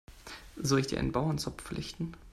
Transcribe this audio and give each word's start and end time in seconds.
Soll 0.57 0.79
ich 0.79 0.87
dir 0.87 0.97
einen 0.97 1.11
Bauernzopf 1.11 1.61
flechten? 1.63 2.15